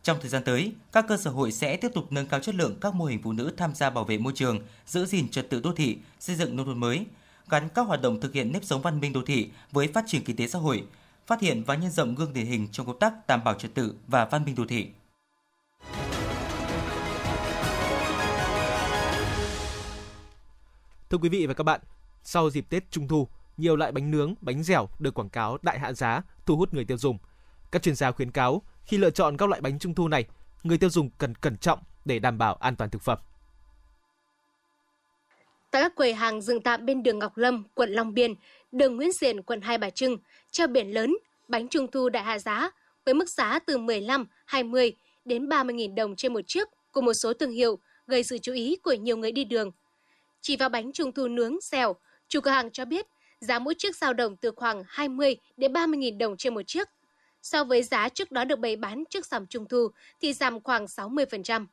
[0.03, 2.79] Trong thời gian tới, các cơ sở hội sẽ tiếp tục nâng cao chất lượng
[2.81, 5.61] các mô hình phụ nữ tham gia bảo vệ môi trường, giữ gìn trật tự
[5.61, 7.07] đô thị, xây dựng nông thôn mới,
[7.49, 10.25] gắn các hoạt động thực hiện nếp sống văn minh đô thị với phát triển
[10.25, 10.85] kinh tế xã hội,
[11.27, 13.95] phát hiện và nhân rộng gương điển hình trong công tác đảm bảo trật tự
[14.07, 14.87] và văn minh đô thị.
[21.11, 21.81] Thưa quý vị và các bạn,
[22.23, 25.79] sau dịp Tết Trung thu, nhiều loại bánh nướng, bánh dẻo được quảng cáo đại
[25.79, 27.19] hạ giá, thu hút người tiêu dùng.
[27.71, 30.25] Các chuyên gia khuyến cáo khi lựa chọn các loại bánh trung thu này,
[30.63, 33.19] người tiêu dùng cần cẩn trọng để đảm bảo an toàn thực phẩm.
[35.71, 38.35] Tại các quầy hàng dừng tạm bên đường Ngọc Lâm, quận Long Biên,
[38.73, 40.17] đường Nguyễn Xiển, quận Hai Bà Trưng,
[40.51, 41.17] treo biển lớn,
[41.49, 42.71] bánh trung thu đại hạ giá
[43.05, 44.93] với mức giá từ 15, 20
[45.25, 48.77] đến 30.000 đồng trên một chiếc của một số thương hiệu gây sự chú ý
[48.77, 49.71] của nhiều người đi đường.
[50.41, 51.97] Chỉ vào bánh trung thu nướng xèo,
[52.29, 53.07] chủ cửa hàng cho biết
[53.41, 56.89] giá mỗi chiếc dao động từ khoảng 20 đến 30.000 đồng trên một chiếc.
[57.43, 59.89] So với giá trước đó được bày bán trước sầm trung thu
[60.21, 61.67] thì giảm khoảng 60%.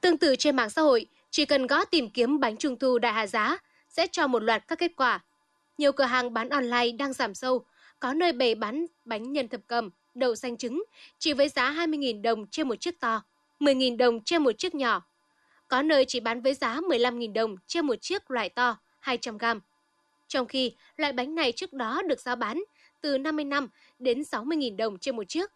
[0.00, 3.12] Tương tự trên mạng xã hội, chỉ cần gõ tìm kiếm bánh trung thu đại
[3.12, 3.56] hạ giá
[3.88, 5.24] sẽ cho một loạt các kết quả.
[5.78, 7.64] Nhiều cửa hàng bán online đang giảm sâu,
[8.00, 10.84] có nơi bày bán bánh nhân thập cầm, đậu xanh trứng
[11.18, 13.22] chỉ với giá 20.000 đồng trên một chiếc to,
[13.60, 15.02] 10.000 đồng trên một chiếc nhỏ.
[15.68, 19.60] Có nơi chỉ bán với giá 15.000 đồng trên một chiếc loại to, 200 gram.
[20.28, 22.62] Trong khi loại bánh này trước đó được giao bán
[23.00, 25.50] từ 55 đến 60.000 đồng trên một chiếc.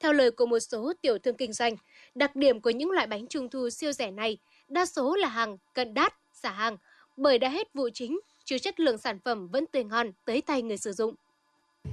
[0.00, 1.76] Theo lời của một số tiểu thương kinh doanh,
[2.14, 4.38] đặc điểm của những loại bánh trung thu siêu rẻ này
[4.68, 6.76] đa số là hàng cận đắt, giả hàng,
[7.16, 10.62] bởi đã hết vụ chính, chứ chất lượng sản phẩm vẫn tươi ngon tới tay
[10.62, 11.14] người sử dụng.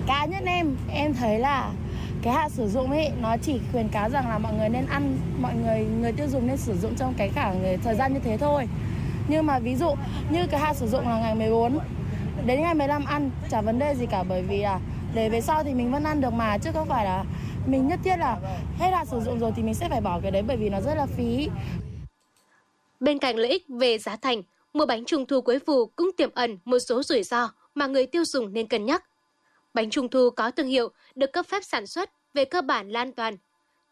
[0.07, 1.73] Cá nhân em, em thấy là
[2.23, 5.17] cái hạn sử dụng ấy nó chỉ khuyến cáo rằng là mọi người nên ăn,
[5.41, 8.37] mọi người người tiêu dùng nên sử dụng trong cái khoảng thời gian như thế
[8.37, 8.67] thôi.
[9.29, 9.95] Nhưng mà ví dụ
[10.31, 11.79] như cái hạn sử dụng là ngày 14
[12.45, 14.79] đến ngày 15 ăn chả vấn đề gì cả bởi vì là
[15.15, 17.23] để về sau thì mình vẫn ăn được mà chứ không phải là
[17.67, 18.39] mình nhất thiết là
[18.79, 20.81] hết hạn sử dụng rồi thì mình sẽ phải bỏ cái đấy bởi vì nó
[20.81, 21.49] rất là phí.
[22.99, 26.29] Bên cạnh lợi ích về giá thành, mua bánh trung thu cuối vụ cũng tiềm
[26.33, 29.03] ẩn một số rủi ro mà người tiêu dùng nên cân nhắc.
[29.73, 33.01] Bánh trung thu có thương hiệu, được cấp phép sản xuất, về cơ bản là
[33.01, 33.37] an toàn.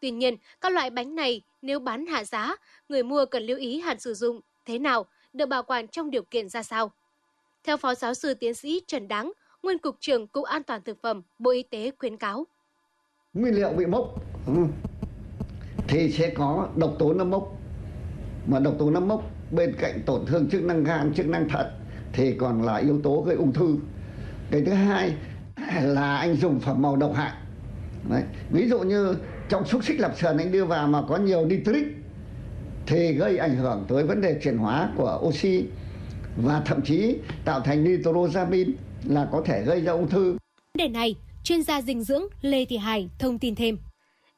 [0.00, 2.56] Tuy nhiên, các loại bánh này nếu bán hạ giá,
[2.88, 6.22] người mua cần lưu ý hạn sử dụng thế nào, được bảo quản trong điều
[6.22, 6.90] kiện ra sao.
[7.68, 11.02] Theo Phó Giáo sư Tiến sĩ Trần Đáng, Nguyên Cục trưởng Cục An toàn Thực
[11.02, 12.46] phẩm, Bộ Y tế khuyến cáo.
[13.34, 14.14] Nguyên liệu bị mốc
[14.46, 14.52] ừ.
[15.88, 17.52] thì sẽ có độc tố nấm mốc.
[18.46, 21.66] Mà độc tố nấm mốc bên cạnh tổn thương chức năng gan, chức năng thận
[22.12, 23.76] thì còn là yếu tố gây ung thư.
[24.50, 25.14] Cái thứ hai
[25.82, 27.32] là anh dùng phẩm màu độc hại.
[28.10, 28.22] Đấy.
[28.50, 29.14] Ví dụ như
[29.48, 31.86] trong xúc xích lạp sườn anh đưa vào mà có nhiều nitric
[32.86, 35.64] thì gây ảnh hưởng tới vấn đề chuyển hóa của oxy
[36.42, 40.24] và thậm chí tạo thành nitrosamin là có thể gây ra ung thư.
[40.32, 40.38] Vấn
[40.74, 43.78] đề này, chuyên gia dinh dưỡng Lê Thị Hải thông tin thêm.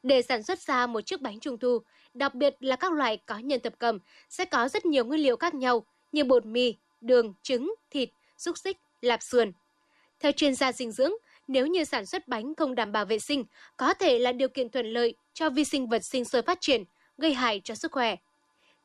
[0.03, 1.79] Để sản xuất ra một chiếc bánh trung thu,
[2.13, 5.37] đặc biệt là các loại có nhân thập cầm, sẽ có rất nhiều nguyên liệu
[5.37, 9.51] khác nhau như bột mì, đường, trứng, thịt, xúc xích, lạp sườn.
[10.19, 11.11] Theo chuyên gia dinh dưỡng,
[11.47, 13.45] nếu như sản xuất bánh không đảm bảo vệ sinh,
[13.77, 16.83] có thể là điều kiện thuận lợi cho vi sinh vật sinh sôi phát triển,
[17.17, 18.15] gây hại cho sức khỏe.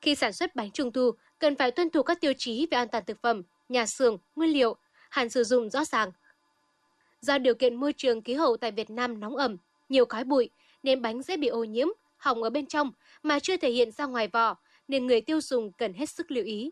[0.00, 2.88] Khi sản xuất bánh trung thu, cần phải tuân thủ các tiêu chí về an
[2.88, 4.76] toàn thực phẩm, nhà xưởng, nguyên liệu,
[5.10, 6.10] hạn sử dụng rõ ràng.
[7.20, 9.56] Do điều kiện môi trường khí hậu tại Việt Nam nóng ẩm,
[9.88, 10.50] nhiều khói bụi,
[10.82, 14.06] nên bánh dễ bị ô nhiễm, hỏng ở bên trong mà chưa thể hiện ra
[14.06, 14.56] ngoài vỏ,
[14.88, 16.70] nên người tiêu dùng cần hết sức lưu ý.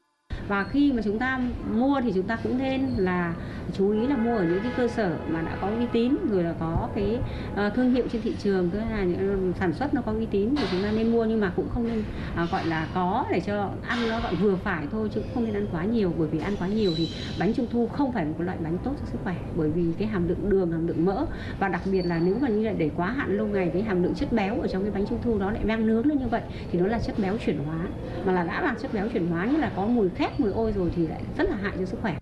[0.49, 1.41] Và khi mà chúng ta
[1.75, 3.35] mua thì chúng ta cũng nên là
[3.73, 6.43] chú ý là mua ở những cái cơ sở mà đã có uy tín rồi
[6.43, 7.19] là có cái
[7.67, 10.27] uh, thương hiệu trên thị trường tức là những ờ, sản xuất nó có uy
[10.27, 12.03] tín thì chúng ta nên mua nhưng mà cũng không nên
[12.45, 15.55] uh, gọi là có để cho ăn nó gọi vừa phải thôi chứ không nên
[15.55, 16.13] ăn quá nhiều.
[16.19, 18.93] Bởi vì ăn quá nhiều thì bánh trung thu không phải một loại bánh tốt
[19.01, 21.27] cho sức khỏe bởi vì cái hàm lượng đường hàm lượng mỡ
[21.59, 24.03] và đặc biệt là nếu mà như vậy để quá hạn lâu ngày cái hàm
[24.03, 26.29] lượng chất béo ở trong cái bánh trung thu đó lại đang nướng lên như
[26.29, 26.43] vậy
[26.73, 27.79] thì nó là chất béo chuyển hóa.
[28.27, 30.73] Mà là đã là chất béo chuyển hóa như là có mùi khét mùi ôi
[30.77, 32.19] rồi thì lại rất là hại cho sức khỏe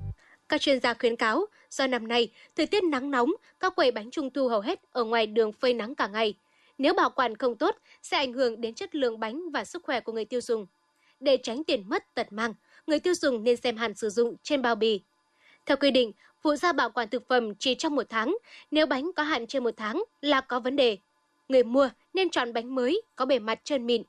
[0.53, 4.11] các chuyên gia khuyến cáo, do năm nay, thời tiết nắng nóng, các quầy bánh
[4.11, 6.35] trung thu hầu hết ở ngoài đường phơi nắng cả ngày.
[6.79, 10.01] Nếu bảo quản không tốt, sẽ ảnh hưởng đến chất lượng bánh và sức khỏe
[10.01, 10.67] của người tiêu dùng.
[11.21, 12.55] Để tránh tiền mất tật mang,
[12.87, 15.01] người tiêu dùng nên xem hạn sử dụng trên bao bì.
[15.67, 18.37] Theo quy định, phụ gia bảo quản thực phẩm chỉ trong một tháng,
[18.71, 20.97] nếu bánh có hạn trên một tháng là có vấn đề.
[21.49, 24.03] Người mua nên chọn bánh mới, có bề mặt trơn mịn.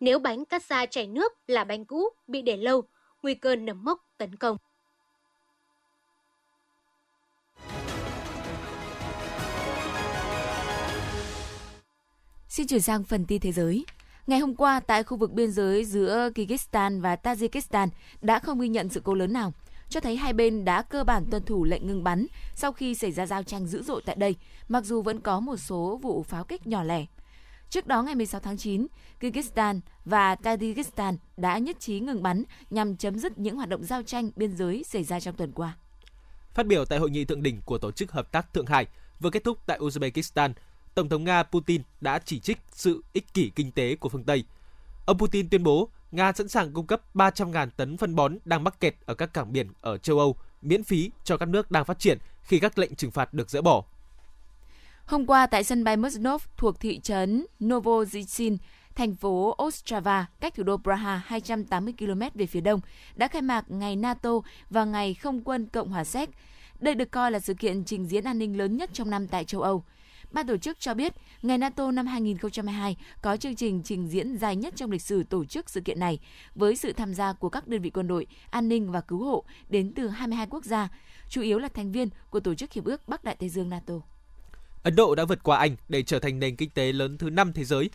[0.00, 2.84] Nếu bánh cắt ra chảy nước là bánh cũ, bị để lâu,
[3.22, 4.56] nguy cơ nấm mốc tấn công.
[12.48, 13.84] Xin chuyển sang phần tin thế giới.
[14.26, 17.88] Ngày hôm qua, tại khu vực biên giới giữa Kyrgyzstan và Tajikistan
[18.22, 19.52] đã không ghi nhận sự cố lớn nào,
[19.88, 23.12] cho thấy hai bên đã cơ bản tuân thủ lệnh ngừng bắn sau khi xảy
[23.12, 24.36] ra giao tranh dữ dội tại đây,
[24.68, 27.06] mặc dù vẫn có một số vụ pháo kích nhỏ lẻ.
[27.70, 28.86] Trước đó ngày 16 tháng 9,
[29.20, 34.02] Kyrgyzstan và Tajikistan đã nhất trí ngừng bắn nhằm chấm dứt những hoạt động giao
[34.02, 35.76] tranh biên giới xảy ra trong tuần qua.
[36.54, 38.86] Phát biểu tại hội nghị thượng đỉnh của Tổ chức Hợp tác Thượng Hải
[39.20, 40.52] vừa kết thúc tại Uzbekistan,
[40.94, 44.44] Tổng thống Nga Putin đã chỉ trích sự ích kỷ kinh tế của phương Tây.
[45.06, 48.80] Ông Putin tuyên bố Nga sẵn sàng cung cấp 300.000 tấn phân bón đang mắc
[48.80, 51.98] kẹt ở các cảng biển ở châu Âu miễn phí cho các nước đang phát
[51.98, 53.84] triển khi các lệnh trừng phạt được dỡ bỏ.
[55.10, 58.56] Hôm qua tại sân bay Musnov thuộc thị trấn Novozhichin,
[58.94, 62.80] thành phố Ostrava, cách thủ đô Praha 280 km về phía đông,
[63.14, 64.30] đã khai mạc Ngày NATO
[64.70, 66.30] và Ngày Không quân Cộng hòa Séc.
[66.78, 69.44] Đây được coi là sự kiện trình diễn an ninh lớn nhất trong năm tại
[69.44, 69.84] châu Âu.
[70.30, 74.56] Ban tổ chức cho biết, Ngày NATO năm 2022 có chương trình trình diễn dài
[74.56, 76.18] nhất trong lịch sử tổ chức sự kiện này,
[76.54, 79.44] với sự tham gia của các đơn vị quân đội, an ninh và cứu hộ
[79.68, 80.88] đến từ 22 quốc gia,
[81.28, 83.94] chủ yếu là thành viên của Tổ chức Hiệp ước Bắc Đại Tây Dương NATO.
[84.82, 87.52] Ấn Độ đã vượt qua Anh để trở thành nền kinh tế lớn thứ 5
[87.52, 87.90] thế giới.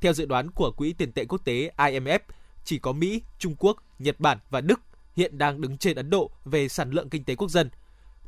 [0.00, 2.18] Theo dự đoán của Quỹ tiền tệ quốc tế IMF,
[2.64, 4.80] chỉ có Mỹ, Trung Quốc, Nhật Bản và Đức
[5.16, 7.70] hiện đang đứng trên Ấn Độ về sản lượng kinh tế quốc dân–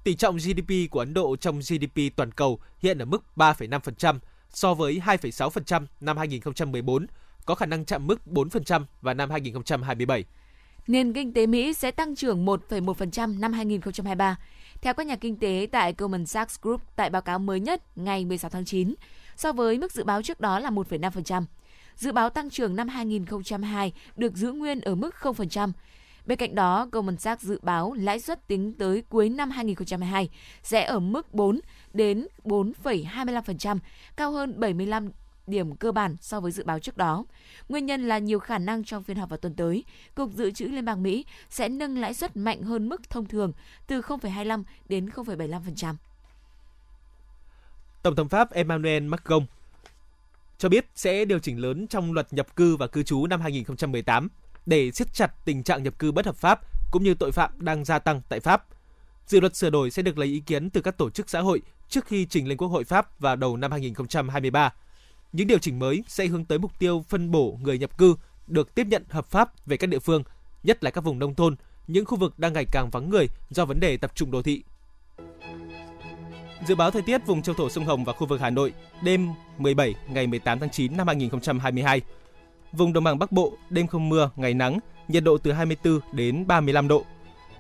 [0.05, 4.19] Tỷ trọng GDP của Ấn Độ trong GDP toàn cầu hiện ở mức 3,5%
[4.51, 7.07] so với 2,6% năm 2014,
[7.47, 10.25] có khả năng chạm mức 4% vào năm 2027.
[10.87, 14.37] Nền kinh tế Mỹ sẽ tăng trưởng 1,1% năm 2023.
[14.83, 18.25] Theo các nhà kinh tế tại Goldman Sachs Group tại báo cáo mới nhất ngày
[18.25, 18.95] 16 tháng 9,
[19.37, 21.45] so với mức dự báo trước đó là 1,5%.
[21.97, 25.73] Dự báo tăng trưởng năm 2022 được giữ nguyên ở mức 0%,
[26.27, 30.29] Bên cạnh đó, Goldman Sachs dự báo lãi suất tính tới cuối năm 2022
[30.63, 31.61] sẽ ở mức 4
[31.93, 33.79] đến 4,25%,
[34.17, 35.11] cao hơn 75
[35.51, 37.25] điểm cơ bản so với dự báo trước đó.
[37.69, 39.85] Nguyên nhân là nhiều khả năng trong phiên họp vào tuần tới,
[40.15, 43.53] Cục Dự trữ Liên bang Mỹ sẽ nâng lãi suất mạnh hơn mức thông thường
[43.87, 45.95] từ 0,25 đến 0,75%.
[48.03, 49.47] Tổng thống Pháp Emmanuel Macron
[50.59, 54.29] cho biết sẽ điều chỉnh lớn trong luật nhập cư và cư trú năm 2018
[54.67, 56.61] để siết chặt tình trạng nhập cư bất hợp pháp
[56.91, 58.67] cũng như tội phạm đang gia tăng tại Pháp.
[59.27, 61.63] Dự luật sửa đổi sẽ được lấy ý kiến từ các tổ chức xã hội
[61.89, 64.73] trước khi trình lên Quốc hội Pháp vào đầu năm 2023.
[65.33, 68.15] Những điều chỉnh mới sẽ hướng tới mục tiêu phân bổ người nhập cư
[68.47, 70.23] được tiếp nhận hợp pháp về các địa phương,
[70.63, 73.65] nhất là các vùng nông thôn, những khu vực đang ngày càng vắng người do
[73.65, 74.63] vấn đề tập trung đô thị.
[76.67, 79.29] Dự báo thời tiết vùng châu thổ sông Hồng và khu vực Hà Nội đêm
[79.59, 82.01] 17 ngày 18 tháng 9 năm 2022
[82.73, 86.47] Vùng đồng bằng Bắc Bộ đêm không mưa, ngày nắng, nhiệt độ từ 24 đến
[86.47, 87.05] 35 độ.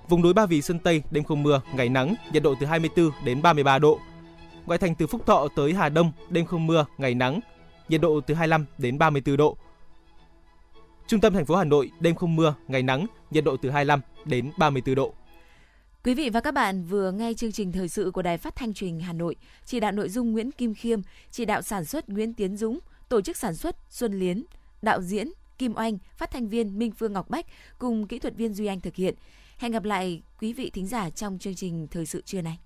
[0.09, 3.11] Vùng núi Ba Vì Sơn Tây đêm không mưa, ngày nắng, nhiệt độ từ 24
[3.25, 3.99] đến 33 độ.
[4.67, 7.41] Ngoại thành từ Phúc Thọ tới Hà Đông đêm không mưa, ngày nắng,
[7.90, 9.57] nhiệt độ từ 25 đến 34 độ.
[11.07, 14.00] Trung tâm thành phố Hà Nội đêm không mưa, ngày nắng, nhiệt độ từ 25
[14.24, 15.14] đến 34 độ.
[16.05, 18.74] Quý vị và các bạn vừa nghe chương trình thời sự của Đài Phát thanh
[18.74, 21.00] Truyền hình Hà Nội, chỉ đạo nội dung Nguyễn Kim Khiêm,
[21.31, 24.44] chỉ đạo sản xuất Nguyễn Tiến Dũng, tổ chức sản xuất Xuân Liến
[24.83, 27.46] đạo diễn Kim Oanh, phát thanh viên Minh Phương Ngọc Bách
[27.79, 29.14] cùng kỹ thuật viên Duy Anh thực hiện.
[29.59, 32.59] Hẹn gặp lại quý vị thính giả trong chương trình thời sự trưa này.